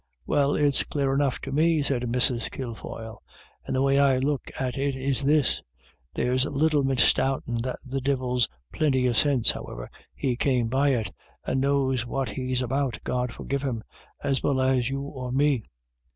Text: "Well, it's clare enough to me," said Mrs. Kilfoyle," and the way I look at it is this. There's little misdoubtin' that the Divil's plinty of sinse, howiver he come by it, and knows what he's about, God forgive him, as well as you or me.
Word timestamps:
"Well, 0.25 0.55
it's 0.55 0.81
clare 0.83 1.13
enough 1.13 1.39
to 1.41 1.51
me," 1.51 1.83
said 1.83 2.01
Mrs. 2.01 2.49
Kilfoyle," 2.49 3.21
and 3.67 3.75
the 3.75 3.83
way 3.83 3.99
I 3.99 4.17
look 4.17 4.49
at 4.59 4.75
it 4.75 4.95
is 4.95 5.21
this. 5.21 5.61
There's 6.15 6.43
little 6.45 6.83
misdoubtin' 6.83 7.59
that 7.61 7.77
the 7.85 8.01
Divil's 8.01 8.49
plinty 8.73 9.05
of 9.05 9.15
sinse, 9.15 9.51
howiver 9.51 9.89
he 10.15 10.35
come 10.35 10.69
by 10.69 10.89
it, 10.95 11.11
and 11.45 11.61
knows 11.61 12.07
what 12.07 12.31
he's 12.31 12.63
about, 12.63 12.97
God 13.03 13.31
forgive 13.31 13.61
him, 13.61 13.83
as 14.23 14.41
well 14.41 14.59
as 14.59 14.89
you 14.89 15.01
or 15.03 15.31
me. 15.31 15.69